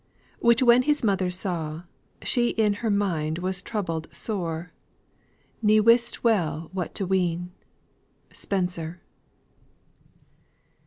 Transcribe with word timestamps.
"Which 0.39 0.63
when 0.63 0.81
his 0.81 1.03
mother 1.03 1.29
saw, 1.29 1.83
she 2.23 2.49
in 2.49 2.73
her 2.81 2.89
mind 2.89 3.37
Was 3.37 3.61
troubled 3.61 4.07
sore, 4.11 4.71
he 5.63 5.79
wist 5.79 6.23
well 6.23 6.71
what 6.73 6.95
to 6.95 7.05
ween." 7.05 7.51
SPENSER. 8.33 8.99